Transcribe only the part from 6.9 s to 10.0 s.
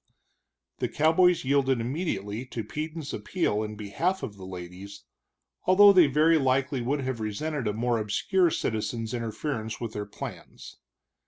have resented a more obscure citizen's interference with